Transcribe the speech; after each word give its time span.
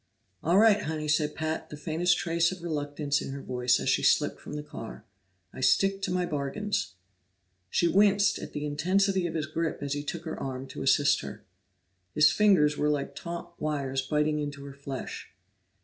"All 0.41 0.57
right, 0.57 0.81
Honey," 0.81 1.07
said 1.07 1.35
Pat 1.35 1.69
the 1.69 1.77
faintest 1.77 2.17
trace 2.17 2.51
of 2.51 2.63
reluctance 2.63 3.21
in 3.21 3.29
her 3.33 3.41
voice 3.43 3.79
as 3.79 3.87
she 3.87 4.01
slipped 4.01 4.39
from 4.41 4.53
the 4.53 4.63
car. 4.63 5.05
"I 5.53 5.61
stick 5.61 6.01
to 6.01 6.11
my 6.11 6.25
bargains." 6.25 6.95
She 7.69 7.87
winced 7.87 8.39
at 8.39 8.53
the 8.53 8.65
intensity 8.65 9.27
of 9.27 9.35
his 9.35 9.45
grip 9.45 9.77
as 9.83 9.93
he 9.93 10.03
took 10.03 10.23
her 10.25 10.39
arm 10.39 10.65
to 10.69 10.81
assist 10.81 11.21
her. 11.21 11.45
His 12.15 12.31
fingers 12.31 12.77
were 12.77 12.89
like 12.89 13.13
taunt 13.13 13.49
wires 13.59 14.01
biting 14.01 14.39
into 14.39 14.65
her 14.65 14.73
flesh. 14.73 15.31